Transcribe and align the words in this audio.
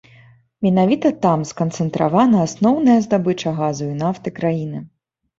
Менавіта 0.67 1.09
там 1.25 1.43
сканцэнтравана 1.49 2.39
асноўная 2.45 2.95
здабыча 3.05 3.53
газу 3.59 3.85
і 3.91 3.99
нафты 4.01 4.33
краіны. 4.41 4.79